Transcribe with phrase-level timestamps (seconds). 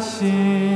[0.00, 0.67] し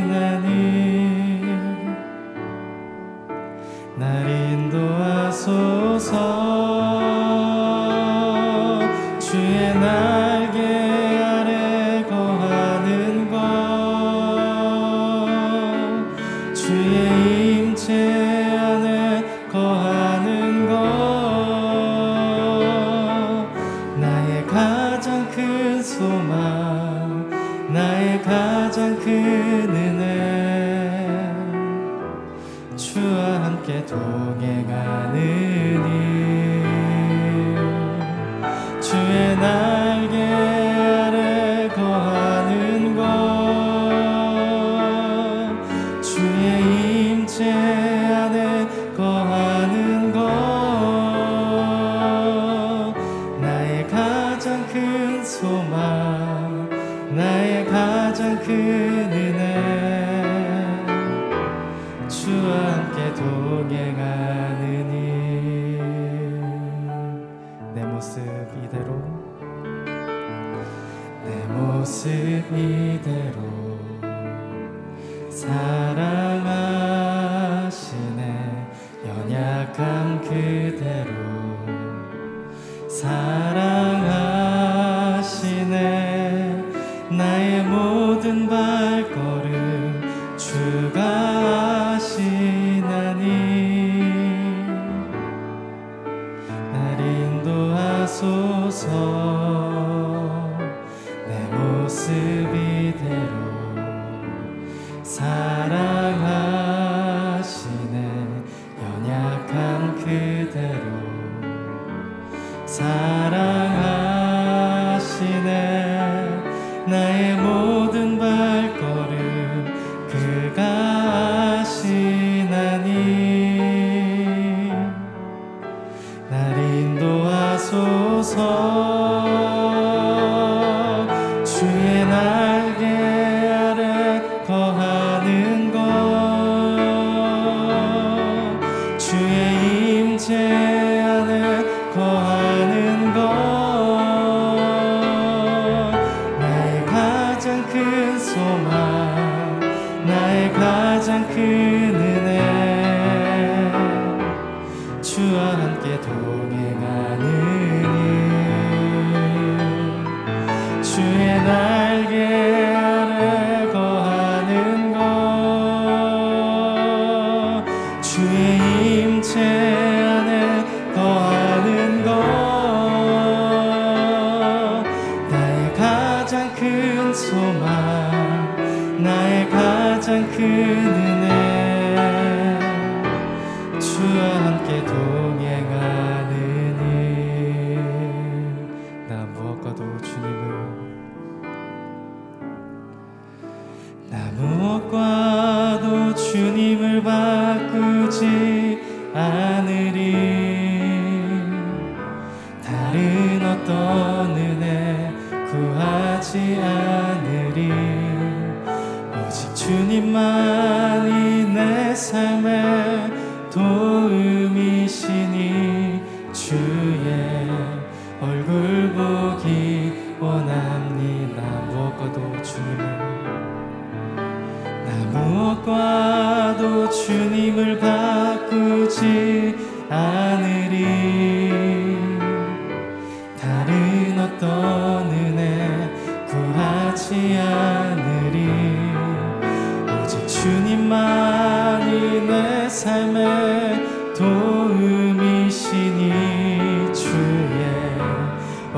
[183.92, 185.91] 주와 함께 동행하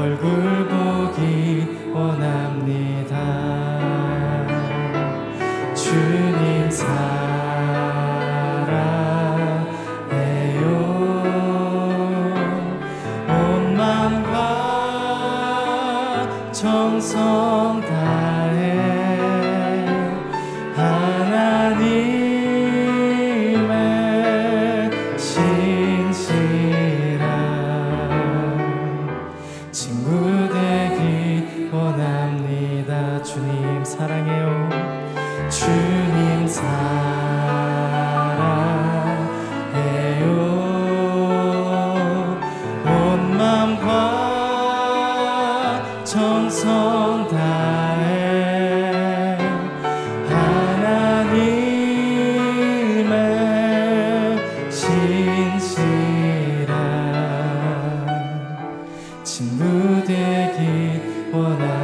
[0.04, 1.43] 얼굴 보기
[59.24, 61.83] 친구 되기 원합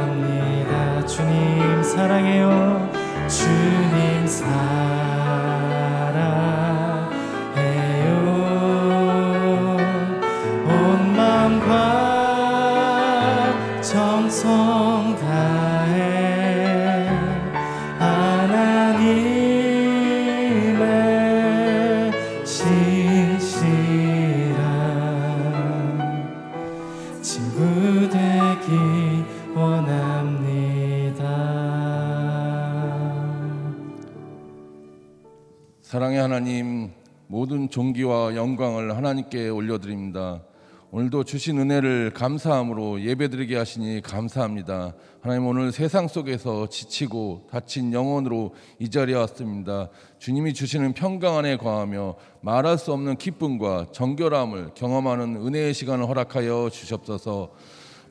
[39.71, 40.43] 올려드립니다.
[40.91, 44.93] 오늘도 주신 은혜를 감사함으로 예배드리게 하시니 감사합니다.
[45.21, 49.89] 하나님 오늘 세상 속에서 지치고 다친 영혼으로 이 자리에 왔습니다.
[50.19, 57.51] 주님이 주시는 평강 안에 거하며 말할 수 없는 기쁨과 정결함을 경험하는 은혜의 시간을 허락하여 주시옵소서.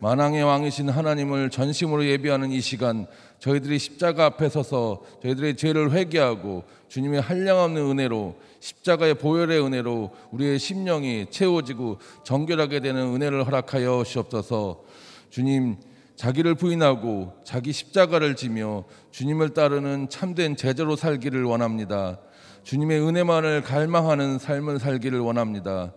[0.00, 3.06] 만왕의 왕이신 하나님을 전심으로 예비하는 이 시간
[3.38, 11.26] 저희들이 십자가 앞에 서서 저희들의 죄를 회개하고 주님의 한량없는 은혜로 십자가의 보혈의 은혜로 우리의 심령이
[11.30, 14.84] 채워지고 정결하게 되는 은혜를 허락하여 주옵소서.
[15.28, 15.76] 주님
[16.16, 22.20] 자기를 부인하고 자기 십자가를 지며 주님을 따르는 참된 제자로 살기를 원합니다.
[22.64, 25.92] 주님의 은혜만을 갈망하는 삶을 살기를 원합니다.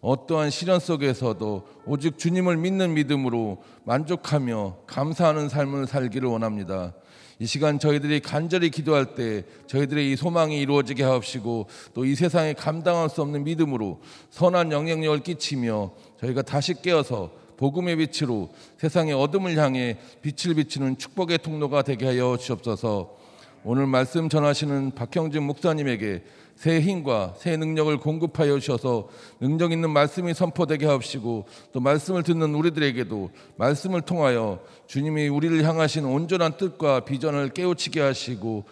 [0.00, 6.94] 어떠한 시련 속에서도 오직 주님을 믿는 믿음으로 만족하며 감사하는 삶을 살기를 원합니다.
[7.38, 13.08] 이 시간 저희들이 간절히 기도할 때 저희들의 이 소망이 이루어지게 하옵시고 또 이 세상에 감당할
[13.08, 14.00] 수 없는 믿음으로
[14.30, 21.82] 선한 영향력을 끼치며 저희가 다시 깨어서 복음의 빛으로 세상의 어둠을 향해 빛을 비추는 축복의 통로가
[21.82, 23.16] 되게 하여 주옵소서.
[23.64, 26.22] 오늘 말씀 전하시는 박형진 목사님에게
[26.60, 29.08] 새 힘과 새 능력을 공급하여 주셔서
[29.40, 36.58] 능력 있는 말씀이 선포되게 하옵시고 또 말씀을 듣는 우리들에게도 말씀을 통하여 주님이 우리를 향하신 온전한
[36.58, 38.64] 뜻과 비전을 깨우치게 하시고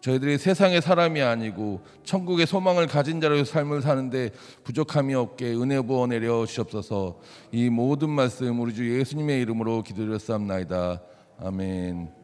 [0.00, 4.30] 저희들이 세상의 사람이 아니고 천국의 소망을 가진 자로의 삶을 사는데
[4.64, 7.20] 부족함이 없게 은혜 부어 내려 주옵소서.
[7.52, 11.02] 이 모든 말씀 우리 주 예수님의 이름으로 기도드렸사옵나이다.
[11.42, 12.19] 아멘.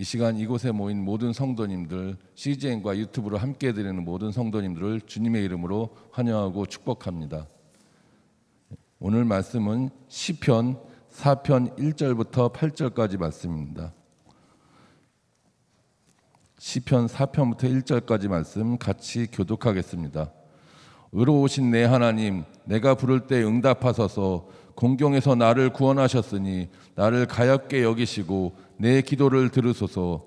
[0.00, 6.64] 이 시간 이곳에 모인 모든 성도님들, CGN과 유튜브로 함께 드리는 모든 성도님들을 주님의 이름으로 환영하고
[6.64, 7.46] 축복합니다.
[8.98, 10.80] 오늘 말씀은 시편
[11.12, 13.92] 4편 1절부터 8절까지 말씀입니다.
[16.58, 20.32] 시편 4편부터 1절까지 말씀 같이 교독하겠습니다.
[21.12, 24.48] 의로우신 내 하나님, 내가 부를 때 응답하소서.
[24.76, 30.24] 공경에서 나를 구원하셨으니 나를 가엽게 여기시고 내 기도를 들으소서.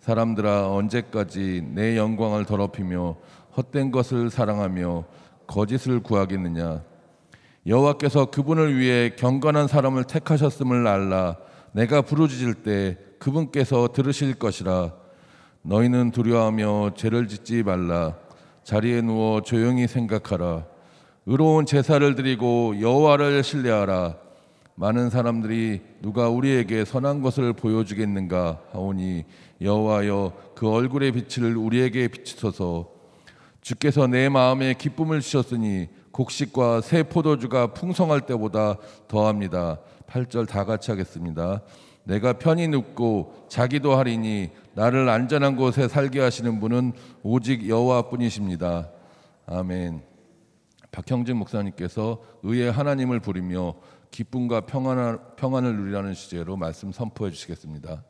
[0.00, 3.16] 사람들아 언제까지 내 영광을 더럽히며
[3.56, 5.04] 헛된 것을 사랑하며
[5.46, 6.82] 거짓을 구하겠느냐?
[7.66, 11.38] 여호와께서 그분을 위해 경건한 사람을 택하셨음을 알라.
[11.72, 14.92] 내가 부르짖을 때 그분께서 들으실 것이라.
[15.62, 18.16] 너희는 두려워하며 죄를 짓지 말라.
[18.64, 20.66] 자리에 누워 조용히 생각하라.
[21.24, 24.27] 의로운 제사를 드리고 여호와를 신뢰하라.
[24.80, 29.24] 많은 사람들이 누가 우리에게 선한 것을 보여주겠는가 하오니
[29.60, 32.88] 여호와여 그 얼굴의 빛을 우리에게 비추소서.
[33.60, 38.76] 주께서 내 마음에 기쁨을 주셨으니 곡식과 새 포도주가 풍성할 때보다
[39.08, 39.80] 더합니다.
[40.06, 41.62] 8절 다 같이 하겠습니다.
[42.04, 46.92] 내가 편히 눕고 자기도 하리니 나를 안전한 곳에 살게 하시는 분은
[47.24, 48.90] 오직 여호와뿐이십니다.
[49.46, 50.02] 아멘.
[50.92, 53.74] 박형진 목사님께서 의의 하나님을 부리며
[54.10, 58.04] 기쁨과 평안을, 평안을 누리라는 주제로 말씀 선포해 주시겠습니다.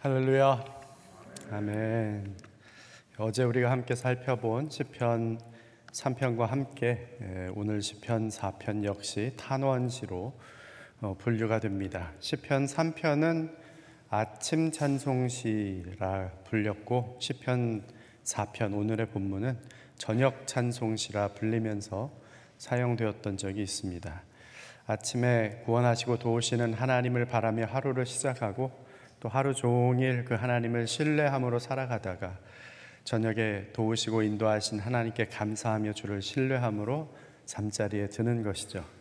[0.00, 0.64] 할렐루야.
[1.50, 2.36] 아멘.
[3.18, 5.40] 어제 우리가 함께 살펴본 시편
[5.92, 10.57] 3편과 함께 예, 오늘 시편 4편 역시 탄원시로 어,
[11.18, 12.12] 분류가 됩니다.
[12.18, 13.54] 시편 3편은
[14.10, 17.84] 아침 찬송시라 불렸고 시편
[18.24, 19.58] 4편 오늘의 본문은
[19.96, 22.10] 저녁 찬송시라 불리면서
[22.58, 24.22] 사용되었던 적이 있습니다.
[24.86, 28.72] 아침에 구원하시고 도우시는 하나님을 바라며 하루를 시작하고
[29.20, 32.38] 또 하루 종일 그 하나님을 신뢰함으로 살아가다가
[33.04, 37.14] 저녁에 도우시고 인도하신 하나님께 감사하며 주를 신뢰함으로
[37.46, 38.97] 잠자리에 드는 것이죠.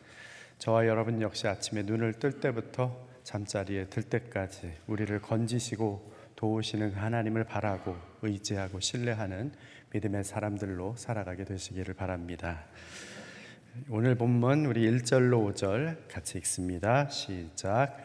[0.57, 7.95] 저와 여러분 역시 아침에 눈을 뜰 때부터 잠자리에 들 때까지 우리를 건지시고 도우시는 하나님을 바라고
[8.23, 9.51] 의지하고 신뢰하는
[9.93, 12.63] 믿음의 사람들로 살아가게 되시기를 바랍니다.
[13.89, 17.07] 오늘 본문 우리 1절로 5절 같이 읽습니다.
[17.09, 17.97] 시작.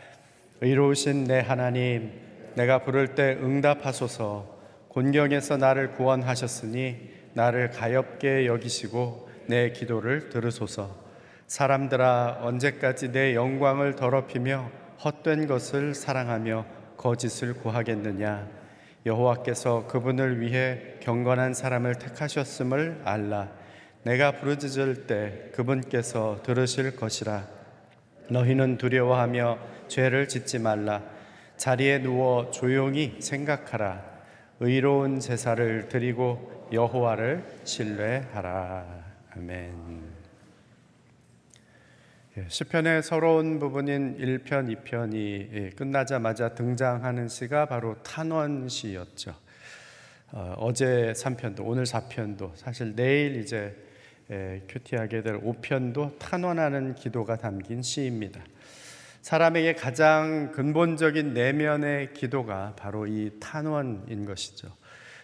[0.61, 2.13] 의로우신 내 하나님,
[2.55, 4.61] 내가 부를 때 응답하소서.
[4.89, 11.02] 곤경에서 나를 구원하셨으니 나를 가엽게 여기시고 내 기도를 들으소서.
[11.53, 14.71] 사람들아 언제까지 내 영광을 더럽히며
[15.05, 16.65] 헛된 것을 사랑하며
[16.97, 18.49] 거짓을 구하겠느냐?
[19.05, 23.51] 여호와께서 그분을 위해 경건한 사람을 택하셨음을 알라.
[24.03, 27.47] 내가 부르짖을 때 그분께서 들으실 것이라.
[28.31, 31.03] 너희는 두려워하며 죄를 짓지 말라.
[31.59, 34.03] 자리에 누워 조용히 생각하라.
[34.61, 38.87] 의로운 제사를 드리고 여호와를 신뢰하라.
[39.37, 40.12] 아멘.
[42.39, 49.35] 예, 시편의 서러운 부분인 1편, 2편이 끝나자마자 등장하는 시가 바로 탄원 시였죠.
[50.31, 53.77] 어, 제 3편도 오늘 4편도 사실 내일 이제
[54.67, 58.43] 큐티하게 될 5편도 탄원하는 기도가 담긴 시입니다.
[59.21, 64.69] 사람에게 가장 근본적인 내면의 기도가 바로 이 탄원인 것이죠.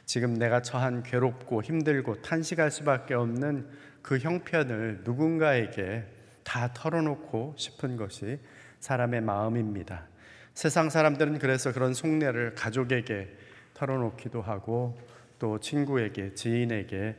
[0.04, 3.66] 지금 내가 처한 괴롭고 힘들고 탄식할 수밖에 없는
[4.02, 6.17] 그 형편을 누군가에게
[6.48, 8.38] 다 털어놓고 싶은 것이
[8.80, 10.06] 사람의 마음입니다.
[10.54, 13.36] 세상 사람들은 그래서 그런 속내를 가족에게
[13.74, 14.98] 털어놓기도 하고
[15.38, 17.16] 또 친구에게, 지인에게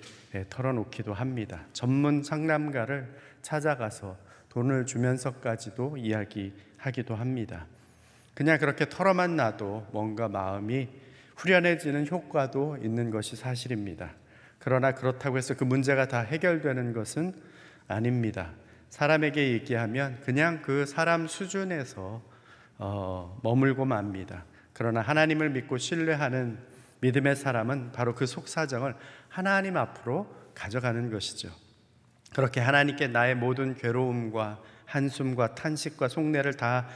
[0.50, 1.62] 털어놓기도 합니다.
[1.74, 3.08] 전문 상담가를
[3.44, 4.18] 찾아가서
[4.50, 7.68] 돈을 주면서까지도 이야기하기도 합니다.
[8.34, 10.90] 그냥 그렇게 털어만 놔도 뭔가 마음이
[11.38, 14.12] 후련해지는 효과도 있는 것이 사실입니다.
[14.58, 17.34] 그러나 그렇다고 해서 그 문제가 다 해결되는 것은
[17.88, 18.54] 아닙니다.
[18.90, 22.22] 사람에게 얘기하면 그냥 그 사람 수준에서
[22.78, 24.46] 어, 머물고 맙니다.
[24.74, 26.58] 그러나 하나님을 믿고 신뢰하는
[27.02, 28.96] 믿음의 사람은 바로 그 속사정을
[29.28, 31.50] 하나님 앞으로 가져가는 것이죠.
[32.34, 36.88] 그렇게 하나님께 나의 모든 괴로움과 한숨과 탄식과 속내를 다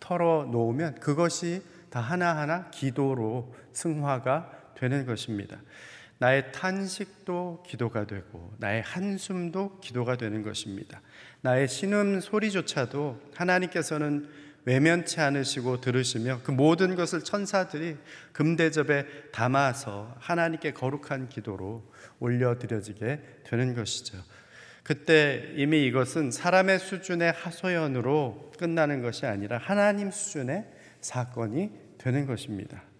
[0.00, 5.58] 털어 놓으면 그것이 다 하나하나 기도로 승화가 되는 것입니다.
[6.22, 11.00] 나의 탄식도 기도가 되고 나의 한숨도 기도가 되는 것입니다.
[11.40, 14.28] 나의 신음 소리조차도 하나님께서는
[14.64, 17.96] 외면치 않으시고 들으시며 그 모든 것을 천사들이
[18.30, 24.18] 금대접에 담아서 하나님께 거룩한 기도로 올려드려지게 되는 것이죠.
[24.84, 30.66] 그때 이미 이것은 사람의 수준의 하소연으로 끝나는 것이 아니라 하나님 수준의
[31.00, 32.91] 사건이 되는 것입니다.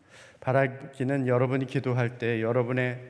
[0.43, 3.01] 바라기는 여러분이 기도할 때 여러분의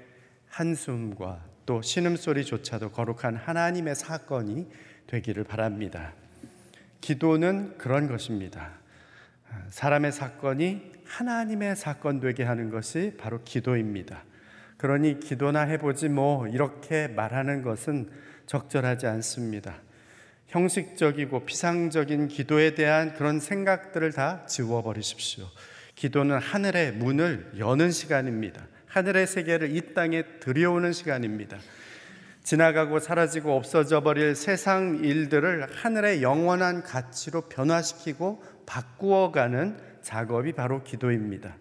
[0.51, 4.69] 한숨과 또 신음소리조차도 거룩한 하나님의 사건이
[5.07, 6.13] 되기를 바랍니다.
[7.01, 8.73] 기도는 그런 것입니다.
[9.71, 14.25] 사람의 사건이 하나님의 사건 되게 하는 것이 바로 기도입니다.
[14.77, 18.11] 그러니 기도나 해보지 뭐 이렇게 말하는 것은
[18.45, 19.77] 적절하지 않습니다.
[20.49, 25.47] 형식적이고 피상적인 기도에 대한 그런 생각들을 다 지워버리십시오.
[25.95, 28.67] 기도는 하늘의 문을 여는 시간입니다.
[28.87, 31.59] 하늘의 세계를 이 땅에 들여오는 시간입니다.
[32.43, 41.57] 지나가고 사라지고 없어져 버릴 세상 일들을 하늘의 영원한 가치로 변화시키고 바꾸어가는 작업이 바로 기도입니다.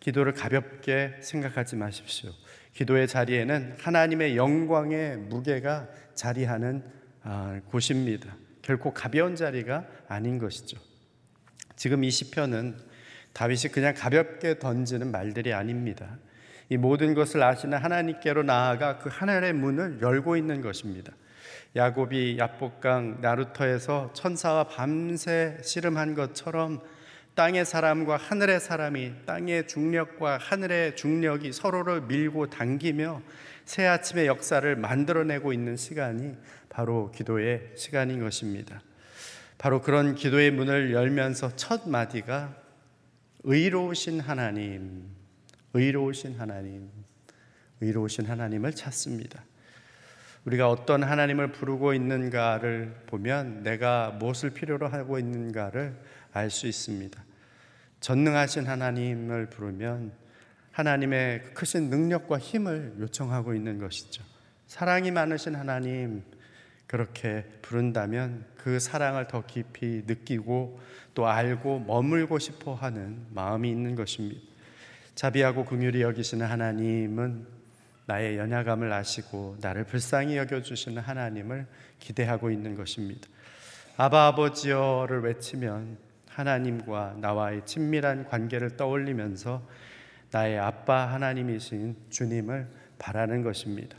[0.00, 2.30] 기도를 가볍게 생각하지 마십시오.
[2.74, 6.84] 기도의 자리에는 하나님의 영광의 무게가 자리하는
[7.22, 8.36] 아, 곳입니다.
[8.62, 10.78] 결코 가벼운 자리가 아닌 것이죠.
[11.76, 12.76] 지금 이 시편은
[13.38, 16.18] 다윗이 그냥 가볍게 던지는 말들이 아닙니다.
[16.68, 21.12] 이 모든 것을 아시는 하나님께로 나아가 그 하늘의 문을 열고 있는 것입니다.
[21.76, 26.80] 야곱이 야복강 나루터에서 천사와 밤새 씨름한 것처럼
[27.36, 33.22] 땅의 사람과 하늘의 사람이 땅의 중력과 하늘의 중력이 서로를 밀고 당기며
[33.64, 36.34] 새 아침의 역사를 만들어내고 있는 시간이
[36.68, 38.82] 바로 기도의 시간인 것입니다.
[39.58, 42.66] 바로 그런 기도의 문을 열면서 첫 마디가
[43.44, 45.04] 의로우신 하나님,
[45.74, 46.90] 의로우신 하나님,
[47.80, 49.44] 의로우신 하나님을 찾습니다.
[50.44, 55.96] 우리가 어떤 하나님을 부르고 있는가를 보면 내가 무엇을 필요로 하고 있는가를
[56.32, 57.22] 알 수 있습니다.
[58.00, 60.12] 전능하신 하나님을 부르면
[60.72, 64.22] 하나님의 그 크신 능력과 힘을 요청하고 있는 것이죠.
[64.66, 66.22] 사랑이 많으신 하나님,
[66.88, 70.80] 그렇게 부른다면 그 사랑을 더 깊이 느끼고
[71.14, 74.40] 또 알고 머물고 싶어 하는 마음이 있는 것입니다.
[75.14, 77.46] 자비하고 긍휼히 여기시는 하나님은
[78.06, 81.66] 나의 연약함을 아시고 나를 불쌍히 여겨 주시는 하나님을
[81.98, 83.28] 기대하고 있는 것입니다.
[83.98, 85.98] 아바 아버지여를 외치면
[86.30, 89.62] 하나님과 나와의 친밀한 관계를 떠올리면서
[90.30, 92.66] 나의 아빠 하나님이신 주님을
[92.98, 93.98] 바라는 것입니다.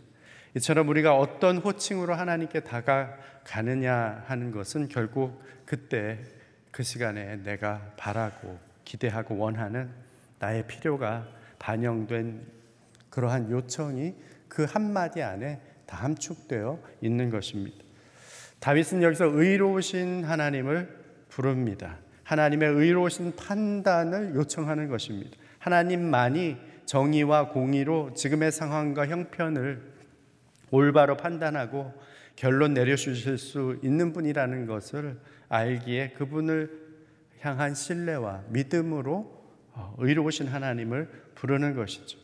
[0.60, 6.20] 이처럼 우리가 어떤 호칭으로 하나님께 다가가느냐 하는 것은 결국 그때
[6.70, 9.90] 그 시간에 내가 바라고 기대하고 원하는
[10.40, 11.26] 나의 필요가
[11.60, 12.42] 반영된
[13.10, 14.16] 그러한 요청이
[14.50, 17.78] 그 한마디 안에 다 함축되어 있는 것입니다.
[18.60, 20.94] 다윗은 여기서 의로우신 하나님을
[21.30, 22.00] 부릅니다.
[22.26, 25.38] 하나님의 의로우신 판단을 요청하는 것입니다.
[25.60, 29.99] 하나님만이 정의와 공의로 지금의 상황과 형편을
[30.72, 31.94] 올바로 판단하고
[32.36, 36.90] 결론 내려주실 수 있는 분이라는 것을 알기에 그분을
[37.42, 39.40] 향한 신뢰와 믿음으로
[39.74, 42.20] 어, 의로우신 하나님을 부르는 것이죠.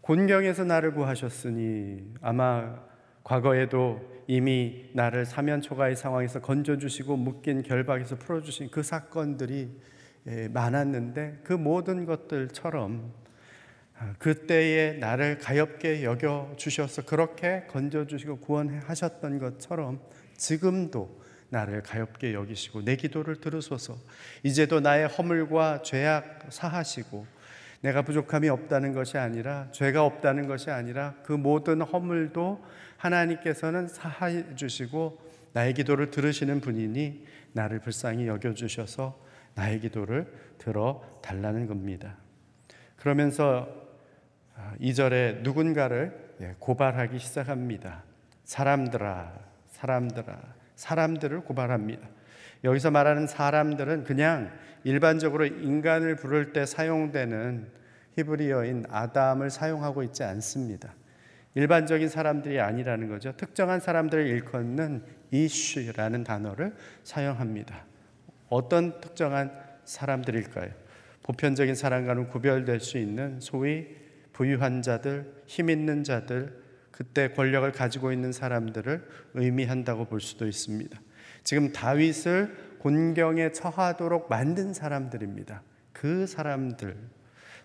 [0.00, 2.76] 곤경에서 나를 구하셨으니 아마
[3.22, 9.70] 과거에도 이미 나를 사면 초가의 상황에서 건져주시고 묶인 결박에서 풀어주신 그 사건들이
[10.50, 13.27] 많았는데 그 모든 것들처럼 아,
[14.18, 20.00] 그때에 나를 가엽게 여겨 주셔서 그렇게 건져 주시고 구원하셨던 것처럼
[20.36, 21.20] 지금도
[21.50, 23.96] 나를 가엽게 여기시고 내 기도를 들으소서
[24.42, 27.26] 이제도 나의 허물과 죄악 사하시고
[27.80, 32.64] 내가 부족함이 없다는 것이 아니라 죄가 없다는 것이 아니라 그 모든 허물도
[32.96, 35.18] 하나님께서는 사해 주시고
[35.52, 39.18] 나의 기도를 들으시는 분이니 나를 불쌍히 여겨 주셔서
[39.54, 42.16] 나의 기도를 들어 달라는 겁니다.
[42.96, 43.87] 그러면서
[44.80, 48.04] 2절에 아, 누군가를 예, 고발하기 시작합니다.
[48.44, 49.32] 사람들아,
[49.66, 50.38] 사람들아,
[50.76, 52.08] 사람들을 고발합니다.
[52.64, 54.50] 여기서 말하는 사람들은 그냥
[54.84, 57.68] 일반적으로 인간을 부를 때 사용되는
[58.16, 60.94] 히브리어인 아담을 사용하고 있지 않습니다.
[61.54, 63.32] 일반적인 사람들이 아니라는 거죠.
[63.36, 67.84] 특정한 사람들을 일컫는 이슈라는 단어를 사용합니다.
[68.48, 69.52] 어떤 특정한
[69.84, 70.70] 사람들일까요?
[71.22, 73.88] 보편적인 사람과는 구별될 수 있는 소위
[74.38, 76.54] 부유한 자들, 힘 있는 자들,
[76.92, 79.02] 그때 권력을 가지고 있는 사람들을
[79.34, 80.96] 의미한다고 볼 수도 있습니다.
[81.42, 85.62] 지금 다윗을 곤경에 처하도록 만든 사람들입니다.
[85.92, 86.96] 그 사람들.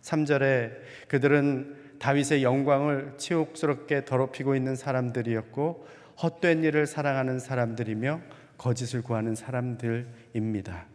[0.02, 0.72] 3절에
[1.10, 5.88] 그들은 다윗의 영광을 치욕스럽게 더럽히고 있는 사람들이었고
[6.24, 8.20] 헛된 일을 사랑하는 사람들이며
[8.58, 10.93] 거짓을 구하는 사람들입니다.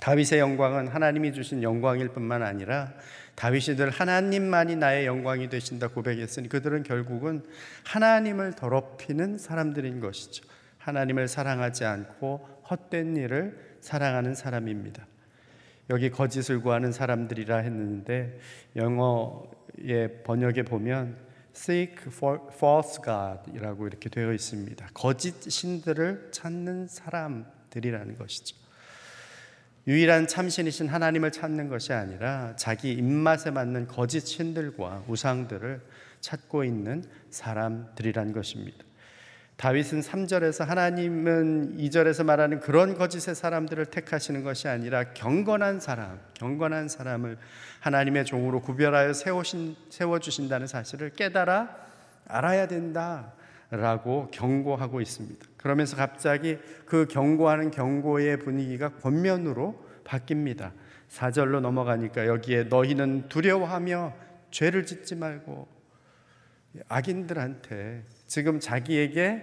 [0.00, 2.92] 다윗의 영광은 하나님이 주신 영광일 뿐만 아니라
[3.36, 7.44] 다윗이 늘 하나님만이 나의 영광이 되신다 고백했으니 그들은 결국은
[7.84, 10.44] 하나님을 더럽히는 사람들인 것이죠.
[10.78, 15.06] 하나님을 사랑하지 않고 헛된 일을 사랑하는 사람입니다.
[15.90, 18.38] 여기 거짓을 구하는 사람들이라 했는데
[18.76, 21.16] 영어의 번역에 보면
[21.54, 24.88] seek for false god이라고 이렇게 되어 있습니다.
[24.94, 28.56] 거짓 신들을 찾는 사람들이라는 것이죠.
[29.86, 35.80] 유일한 참신이신 하나님을 찾는 것이 아니라 자기 입맛에 맞는 거짓 신들과 우상들을
[36.20, 38.84] 찾고 있는 사람들이란 것입니다.
[39.56, 47.36] 다윗은 3절에서 하나님은 2절에서 말하는 그런 거짓의 사람들을 택하시는 것이 아니라 경건한 사람, 경건한 사람을
[47.80, 51.76] 하나님의 종으로 구별하여 세우신, 세워주신다는 사실을 깨달아
[52.26, 53.34] 알아야 된다.
[53.70, 55.46] 라고 경고하고 있습니다.
[55.56, 60.72] 그러면서 갑자기 그 경고하는 경고의 분위기가 권면으로 바뀝니다.
[61.08, 64.14] 4절로 넘어가니까 여기에 너희는 두려워하며
[64.50, 65.68] 죄를 짓지 말고
[66.88, 69.42] 악인들한테 지금 자기에게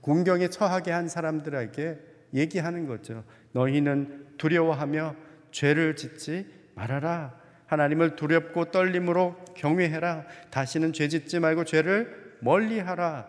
[0.00, 1.98] 공경에 처하게 한 사람들에게
[2.34, 3.24] 얘기하는 거죠.
[3.52, 5.16] 너희는 두려워하며
[5.50, 7.38] 죄를 짓지 말아라.
[7.66, 10.26] 하나님을 두렵고 떨림으로 경외해라.
[10.50, 13.26] 다시는 죄 짓지 말고 죄를 멀리하라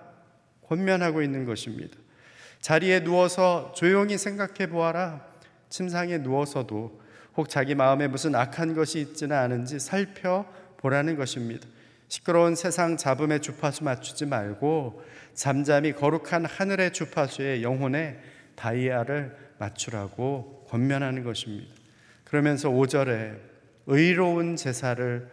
[0.67, 1.97] 권면하고 있는 것입니다.
[2.59, 5.25] 자리에 누워서 조용히 생각해 보아라.
[5.69, 7.01] 침상에 누워서도
[7.37, 11.67] 혹 자기 마음에 무슨 악한 것이 있지는 않은지 살펴보라는 것입니다.
[12.07, 18.19] 시끄러운 세상 잡음에 주파수 맞추지 말고 잠잠히 거룩한 하늘의 주파수에 영혼의
[18.55, 21.73] 다이아를 맞추라고 권면하는 것입니다.
[22.23, 23.37] 그러면서 5절에
[23.87, 25.29] 의로운 제사를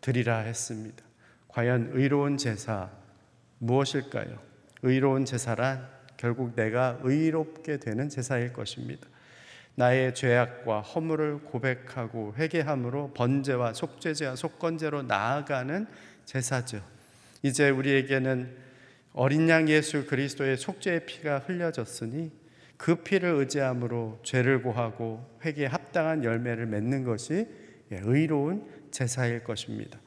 [0.00, 1.02] 드리라 했습니다.
[1.48, 2.90] 과연 의로운 제사
[3.62, 4.40] 무엇일까요?
[4.82, 9.06] 의로운 제사란 결국 내가 의롭게 되는 제사일 것입니다.
[9.76, 15.86] 나의 죄악과 허물을 고백하고 회개함으로 번제와 속죄제와 속건제로 나아가는
[16.24, 16.82] 제사죠.
[17.42, 18.56] 이제 우리에게는
[19.12, 22.32] 어린 양 예수 그리스도의 속죄의 피가 흘려졌으니
[22.76, 27.46] 그 피를 의지함으로 죄를 고하고 회개에 합당한 열매를 맺는 것이
[27.92, 30.00] 예, 의로운 제사일 것입니다.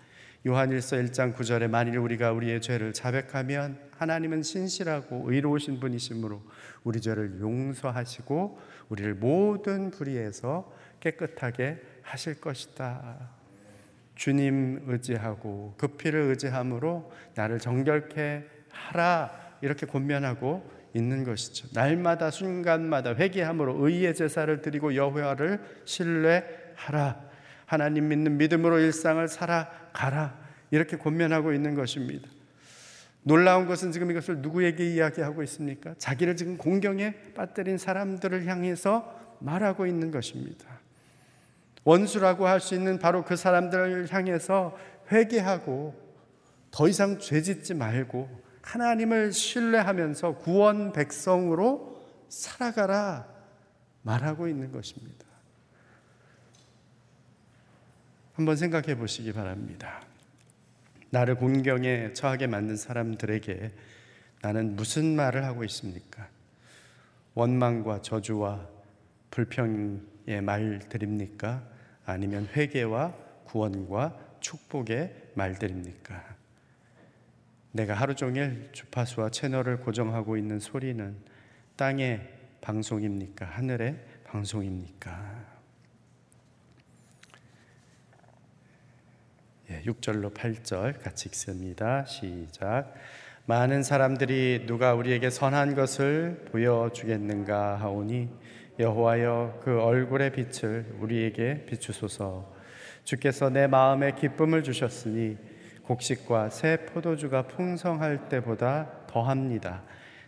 [0.47, 6.43] 요한일서 1장 9절에 만일 우리가 우리의 죄를 자백하면 하나님은 신실하고 의로우신 분이시므로
[6.83, 13.31] 우리 죄를 용서하시고 우리를 모든 불의에서 깨끗하게 하실 것이다.
[14.13, 21.69] 주님 의지하고 그 피를 의지함으로 나를 정결케 하라 이렇게 권면하고 있는 것이죠.
[21.73, 27.33] 날마다 순간마다 회개함으로 의의 제사를 드리고 여호와를 신뢰하라.
[27.65, 30.37] 하나님 믿는 믿음으로 일상을 살아 가라.
[30.71, 32.27] 이렇게 권면하고 있는 것입니다.
[33.23, 35.95] 놀라운 것은 지금 이것을 누구에게 이야기하고 있습니까?
[35.97, 40.65] 자기를 지금 공경에 빠뜨린 사람들을 향해서 말하고 있는 것입니다.
[41.83, 44.77] 원수라고 할 수 있는 바로 그 사람들을 향해서
[45.11, 45.95] 회개하고
[46.71, 48.29] 더 이상 죄 짓지 말고
[48.61, 53.27] 하나님을 신뢰하면서 구원 백성으로 살아가라
[54.01, 55.24] 말하고 있는 것입니다.
[58.35, 60.01] 한번 생각해 보시기 바랍니다.
[61.09, 63.71] 나를 공경에 처하게 만든 사람들에게
[64.41, 66.27] 나는 무슨 말을 하고 있습니까?
[67.33, 68.67] 원망과 저주와
[69.31, 71.63] 불평의 말들입니까?
[72.05, 76.35] 아니면 회개와 구원과 축복의 말들입니까?
[77.71, 81.15] 내가 하루 종일 주파수와 채널을 고정하고 있는 소리는
[81.77, 83.45] 땅의 방송입니까?
[83.45, 85.44] 하늘의 방송입니까?
[89.69, 92.05] 6절로 예, 8절 같이 읽습니다.
[92.05, 92.93] 시작.
[93.47, 98.29] 많은 사람들이 누가 우리에게 선한 것을 보여주겠는가 하오니
[98.79, 102.53] 여호와여 그 얼굴의 빛을 우리에게 비추소서
[103.03, 105.37] 주께서 내 마음에 기쁨을 주셨으니
[105.83, 109.83] 곡식과 새 포도주가 풍성할 때보다 더합니다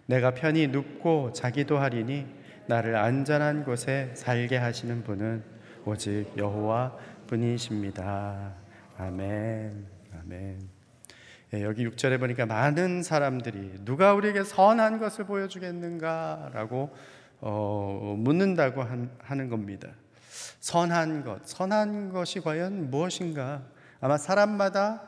[0.06, 2.28] 내가 편히 눕고 자기도 하리니
[2.68, 5.44] 나를 안전한 곳에 살게 하시는 분은
[5.86, 6.96] 오직 여호와
[7.26, 8.67] 뿐이십니다
[8.98, 9.86] 아멘
[10.20, 10.70] 아멘
[11.54, 16.96] 예, 여기 6절에 보니까 많은 사람들이 누가 우리에게 선한 것을 보여주겠는가라고
[17.40, 19.90] 어, 묻는다고 한, 하는 겁니다.
[20.60, 23.64] 선한 것, 선한 것이 과연 무엇인가?
[24.02, 25.04] 아마 사람마다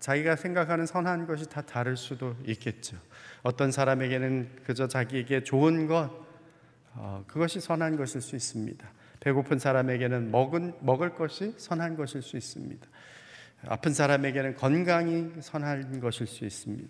[0.00, 2.96] 자기가 생각하는 선한 것이 다 다를 수도 있겠죠.
[3.42, 6.10] 어떤 사람에게는 그저 자기에게 좋은 것,
[6.94, 8.88] 어, 그것이 선한 것일 수 있습니다.
[9.20, 12.86] 배고픈 사람에게는 먹은, 먹을 것이 선한 것일 수 있습니다.
[13.68, 16.88] 아픈 사람에게는 건강이 선한 것일 수 있습니다.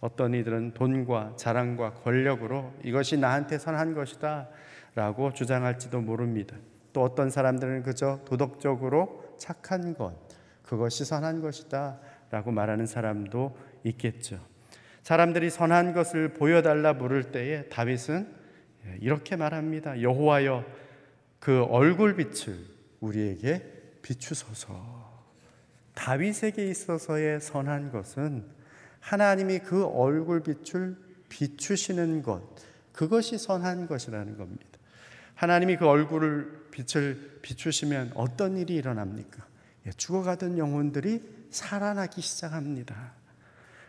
[0.00, 4.48] 어떤 이들은 돈과 자랑과 권력으로 이것이 나한테 선한 것이다
[4.94, 6.56] 라고 주장할지도 모릅니다.
[6.92, 10.14] 또 어떤 사람들은 그저 도덕적으로 착한 것,
[10.62, 14.40] 그것이 선한 것이다 라고 말하는 사람도 있겠죠.
[15.02, 18.28] 사람들이 선한 것을 보여달라 물을 때에 다윗은
[19.00, 20.02] 이렇게 말합니다.
[20.02, 20.64] 여호와여
[21.38, 22.56] 그 얼굴빛을
[23.00, 23.62] 우리에게
[24.02, 25.09] 비추소서.
[26.00, 28.46] 다윗에게 있어서의 선한 것은
[29.00, 30.96] 하나님이 그 얼굴빛을
[31.28, 32.42] 비추시는 것,
[32.92, 34.64] 그것이 선한 것이라는 겁니다.
[35.34, 39.44] 하나님이 그 얼굴을 빛을 비추시면 어떤 일이 일어납니까?
[39.86, 43.12] 예, 죽어가던 영혼들이 살아나기 시작합니다.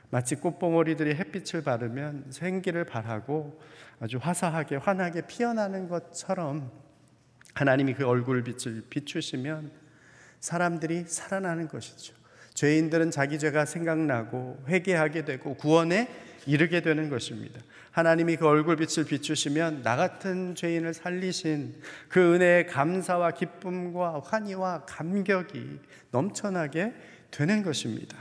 [0.09, 3.57] 마치 꽃봉오리들이 햇빛을 받으면 생기를 발하고
[4.01, 6.71] 아주 화사하게 환하게 피어나는 것처럼
[7.53, 9.80] 하나님이 그 얼굴 빛을 비추시면
[10.41, 12.13] 사람들이 살아나는 것이죠.
[12.53, 16.09] 죄인들은 자기 죄가 생각나고 회개하게 되고 구원에
[16.45, 17.61] 이르게 되는 것입니다.
[17.91, 25.79] 하나님이 그 얼굴빛을 비추시면 나 같은 죄인을 살리신 그 은혜의 감사와 기쁨과 환희와 감격이
[26.11, 26.93] 넘쳐나게
[27.29, 28.17] 되는 것입니다.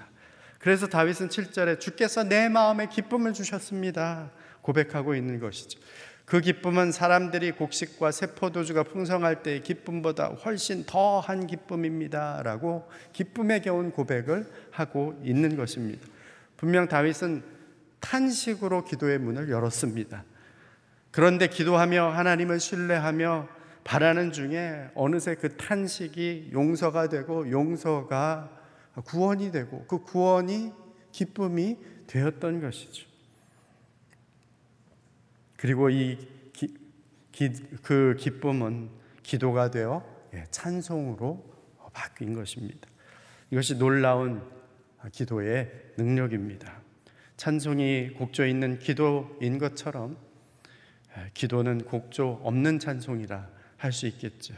[0.58, 4.30] 그래서 다윗은 7절에 주께서 내 마음에 기쁨을 주셨습니다.
[4.60, 5.80] 고백하고 있는 것이죠.
[6.30, 12.42] 그 기쁨은 사람들이 곡식과 세포도주가 풍성할 때의 기쁨보다 훨씬 더한 기쁨입니다.
[12.44, 16.06] 라고 기쁨에 겨운 고백을 하고 있는 것입니다.
[16.56, 17.42] 분명 다윗은
[17.98, 20.22] 탄식으로 기도의 문을 열었습니다.
[21.10, 23.48] 그런데 기도하며 하나님을 신뢰하며
[23.82, 28.48] 바라는 중에 어느새 그 탄식이 용서가 되고 용서가
[29.04, 30.72] 구원이 되고 그 구원이
[31.10, 33.09] 기쁨이 되었던 것이죠.
[35.60, 36.16] 그리고 이그
[38.18, 38.88] 기쁨은
[39.22, 41.44] 기도가 되어 예, 찬송으로
[41.92, 42.88] 바뀐 것입니다.
[43.50, 44.42] 이것이 놀라운
[45.12, 46.80] 기도의 능력입니다.
[47.36, 50.16] 찬송이 곡조 있는 기도인 것처럼
[51.18, 53.46] 예, 기도는 곡조 없는 찬송이라
[53.76, 54.54] 할 수 있겠죠.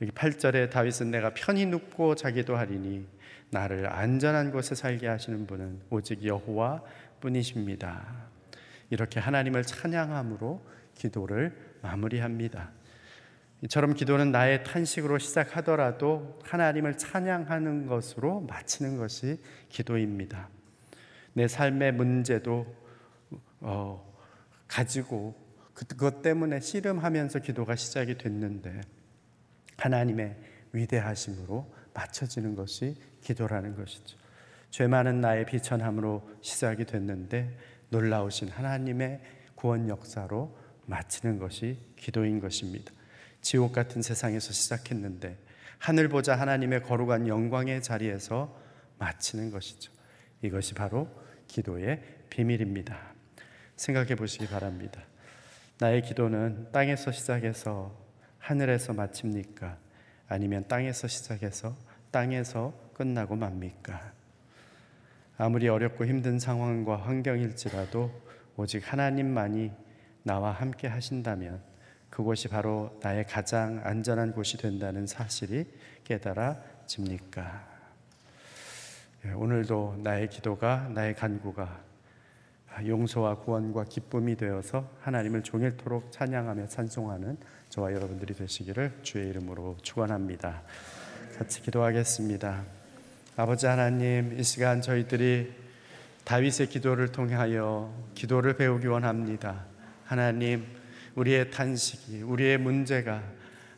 [0.00, 3.06] 여기 8절에 다윗은 내가 편히 눕고 자기도 하리니
[3.50, 6.82] 나를 안전한 곳에 살게 하시는 분은 오직 여호와
[7.20, 8.29] 뿐이십니다.
[8.90, 12.70] 이렇게 하나님을 찬양함으로 기도를 마무리합니다.
[13.62, 20.48] 이처럼 기도는 나의 탄식으로 시작하더라도 하나님을 찬양하는 것으로 마치는 것이 기도입니다.
[21.34, 22.66] 내 삶의 문제도
[23.60, 24.10] 어,
[24.66, 25.34] 가지고
[25.74, 28.80] 그것 때문에 씨름하면서 기도가 시작이 됐는데
[29.76, 30.36] 하나님의
[30.72, 34.18] 위대하심으로 맞춰지는 것이 기도라는 것이죠.
[34.70, 37.56] 죄 많은 나의 비천함으로 시작이 됐는데
[37.90, 39.20] 놀라우신 하나님의
[39.54, 42.92] 구원 역사로 마치는 것이 기도인 것입니다.
[43.42, 45.38] 지옥 같은 세상에서 시작했는데
[45.78, 48.58] 하늘 보자 하나님의 거룩한 영광의 자리에서
[48.98, 49.92] 마치는 것이죠.
[50.42, 51.08] 이것이 바로
[51.46, 53.14] 기도의 비밀입니다.
[53.76, 55.02] 생각해 보시기 바랍니다.
[55.78, 57.98] 나의 기도는 땅에서 시작해서
[58.38, 59.78] 하늘에서 마칩니까?
[60.28, 61.76] 아니면 땅에서 시작해서
[62.10, 64.19] 땅에서 끝나고 맙니까?
[65.42, 68.10] 아무리 어렵고 힘든 상황과 환경일지라도
[68.58, 69.72] 오직 하나님만이
[70.22, 71.62] 나와 함께 하신다면
[72.10, 75.64] 그곳이 바로 나의 가장 안전한 곳이 된다는 사실이
[76.04, 77.68] 깨달아집니까?
[79.24, 81.84] 예, 오늘도 나의 기도가 나의 간구가
[82.86, 87.38] 용서와 구원과 기쁨이 되어서 하나님을 종일토록 찬양하며 찬송하는
[87.70, 90.60] 저와 여러분들이 되시기를 주의 이름으로 축원합니다.
[91.38, 92.79] 같이 기도하겠습니다.
[93.36, 95.52] 아버지 하나님, 이 시간 저희들이
[96.24, 99.64] 다윗의 기도를 통하여 기도를 배우기 원합니다.
[100.04, 100.66] 하나님,
[101.14, 103.22] 우리의 탄식이, 우리의 문제가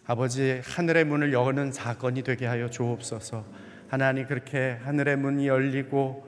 [0.07, 3.45] 아버지 하늘의 문을 여는 사건이 되게 하여 주옵소서.
[3.88, 6.27] 하나님 그렇게 하늘의 문이 열리고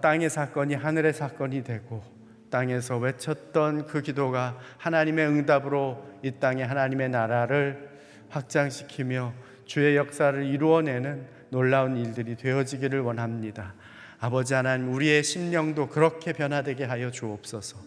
[0.00, 2.02] 땅의 사건이 하늘의 사건이 되고
[2.50, 7.90] 땅에서 외쳤던 그 기도가 하나님의 응답으로 이 땅에 하나님의 나라를
[8.30, 9.34] 확장시키며
[9.66, 13.74] 주의 역사를 이루어내는 놀라운 일들이 되어지기를 원합니다.
[14.18, 17.78] 아버지 하나님, 우리의 심령도 그렇게 변화되게 하여 주옵소서.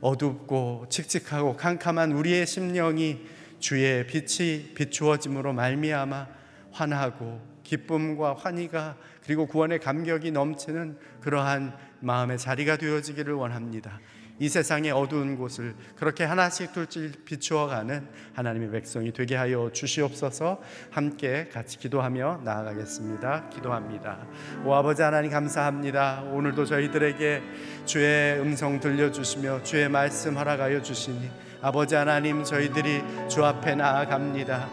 [0.00, 3.20] 어둡고 칙칙하고 캄캄한 우리의 심령이
[3.58, 6.26] 주의 빛이 비추어짐으로 말미암아
[6.72, 14.00] 환하고 기쁨과 환희가 그리고 구원의 감격이 넘치는 그러한 마음의 자리가 되어지기를 원합니다.
[14.38, 21.78] 이 세상의 어두운 곳을 그렇게 하나씩 둘씩 비추어가는 하나님의 백성이 되게 하여 주시옵소서 함께 같이
[21.78, 23.48] 기도하며 나아가겠습니다.
[23.48, 24.26] 기도합니다.
[24.64, 26.22] 오 아버지 하나님 감사합니다.
[26.32, 27.42] 오늘도 저희들에게
[27.86, 31.30] 주의 음성 들려주시며 주의 말씀 허락하여 주시니
[31.62, 34.68] 아버지 하나님 저희들이 주 앞에 나아갑니다.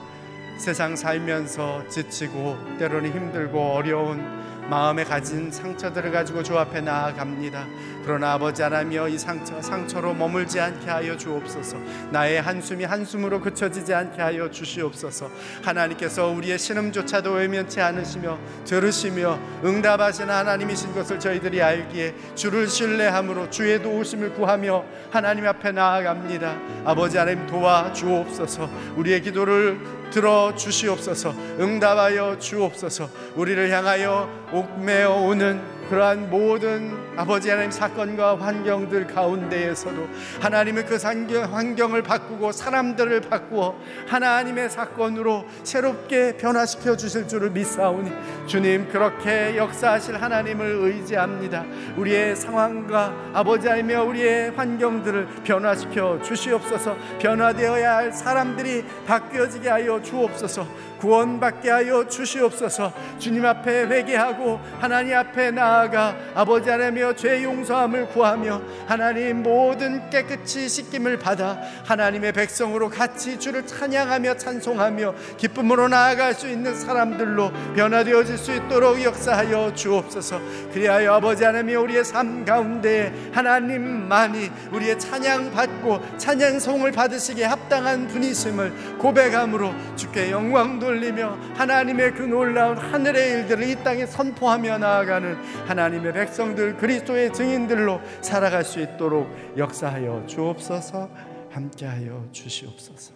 [0.57, 7.67] 세상 살면서 지치고 때로는 힘들고 어려운 마음에 가진 상처들을 가지고 주 앞에 나아갑니다.
[8.03, 11.77] 그러나 아버지 하나며 이 상처 상처로 머물지 않게 하여 주옵소서.
[12.11, 15.29] 나의 한숨이 한숨으로 그쳐지지 않게 하여 주시옵소서.
[15.63, 24.33] 하나님께서 우리의 신음조차도 외면치 않으시며 들으시며 응답하시는 하나님이신 것을 저희들이 알기에 주를 신뢰함으로 주의 도우심을
[24.33, 26.57] 구하며 하나님 앞에 나아갑니다.
[26.85, 28.69] 아버지 하나님 도와 주옵소서.
[28.97, 31.33] 우리의 기도를 들어 주시옵소서.
[31.59, 33.09] 응답하여 주옵소서.
[33.35, 40.07] 우리를 향하여 옥매어 오는 그러한 모든 아버지 하나님 사건과 환경들 가운데에서도
[40.41, 43.75] 하나님의 그 환경을 바꾸고 사람들을 바꾸어
[44.07, 48.11] 하나님의 사건으로 새롭게 변화시켜 주실 줄을 믿사오니
[48.47, 51.65] 주님 그렇게 역사하실 하나님을 의지합니다.
[51.97, 61.69] 우리의 상황과 아버지 하나님의 우리의 환경들을 변화시켜 주시옵소서 변화되어야 할 사람들이 바뀌어지게 하여 주옵소서 구원받게
[61.69, 62.93] 하여 주시옵소서.
[63.19, 71.19] 주님 앞에 회개하고 하나님 앞에 나아가 아버지 하나며 죄 용서함을 구하며 하나님 모든 깨끗이 씻김을
[71.19, 79.03] 받아 하나님의 백성으로 같이 주를 찬양하며 찬송하며 기쁨으로 나아갈 수 있는 사람들로 변화되어질 수 있도록
[79.03, 80.39] 역사하여 주옵소서.
[80.71, 89.73] 그리하여 아버지 하나며 우리의 삶 가운데 하나님만이 우리의 찬양 받고 찬양송을 받으시기에 합당한 분이심을 고백함으로
[89.97, 96.77] 주께 영광 돌 돌리며 하나님의 그 놀라운 하늘의 일들을 이 땅에 선포하며 나아가는 하나님의 백성들
[96.77, 99.27] 그리스도의 증인들로 살아갈 수 있도록
[99.57, 101.09] 역사하여 주옵소서
[101.49, 103.13] 함께하여 주시옵소서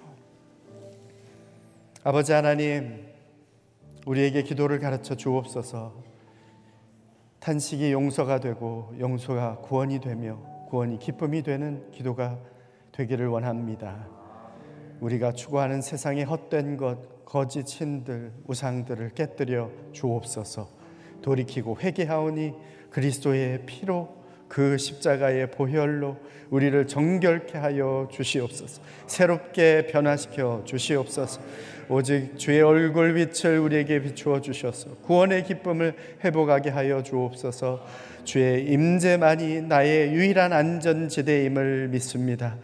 [2.03, 3.05] 아버지 하나님
[4.05, 6.03] 우리에게 기도를 가르쳐 주옵소서
[7.39, 12.39] 탄식이 용서가 되고 용서가 구원이 되며 구원이 기쁨이 되는 기도가
[12.91, 14.07] 되기를 원합니다.
[14.99, 20.69] 우리가 추구하는 세상의 헛된 것, 거짓 신들 우상들을 깨뜨려 주옵소서.
[21.21, 22.53] 돌이키고 회개하오니
[22.89, 24.15] 그리스도의 피로
[24.47, 26.15] 그 십자가의 보혈로
[26.49, 28.81] 우리를 정결케 하여 주시옵소서.
[29.07, 31.41] 새롭게 변화시켜 주시옵소서.
[31.89, 37.85] 오직 주의 얼굴 빛을 우리에게 비추어 주셔서 구원의 기쁨을 회복하게 하여 주옵소서.
[38.23, 42.55] 주의 임재만이 나의 유일한 안전지대임을 믿습니다.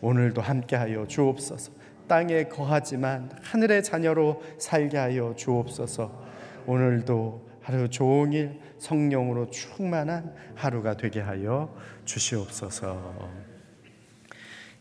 [0.00, 1.77] 오늘도 함께하여 주옵소서.
[2.08, 6.26] 땅에 거하지만 하늘의 자녀로 살게 하여 주옵소서.
[6.66, 13.30] 오늘도 하루 종일 성령으로 충만한 하루가 되게 하여 주시옵소서.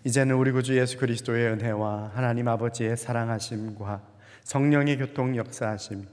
[0.04, 4.02] 이제는 우리 구주 예수 그리스도의 은혜와 하나님 아버지의 사랑하심과
[4.44, 6.08] 성령의 교통 역사하심,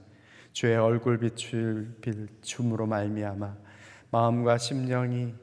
[0.51, 3.55] 주의 얼굴 비출 빌춤으로 말미암아
[4.11, 5.33] 마음과 심령이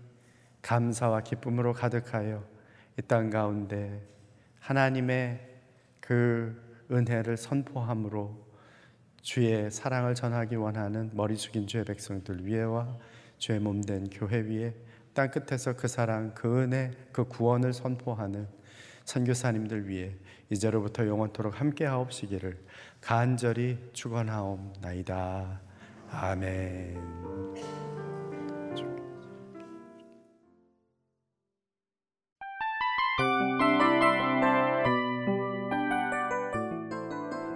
[0.61, 2.44] 감사와 기쁨으로 가득하여
[2.98, 4.02] 이 땅 가운데
[4.61, 5.51] 하나님의
[6.12, 8.37] 그 은혜를 선포함으로
[9.22, 12.98] 주의 사랑을 전하기 원하는 머리 숙인 주의 백성들 위에와
[13.38, 14.75] 주의 몸된 교회 위에
[15.14, 18.46] 땅 끝에서 그 사랑, 그 은혜, 그 구원을 선포하는
[19.07, 20.14] 선교사님들 위해
[20.51, 22.59] 이제로부터 영원토록 함께 하옵시기를
[23.01, 25.62] 간절히 축원하옵나이다.
[26.11, 27.91] 아멘.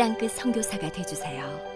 [0.00, 1.69] 땅끝 선교사가 되주세요.